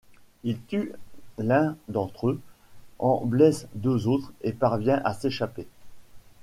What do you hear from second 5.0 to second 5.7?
à s'échapper.